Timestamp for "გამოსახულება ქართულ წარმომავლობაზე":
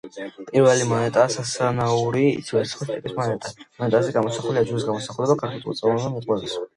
4.89-6.11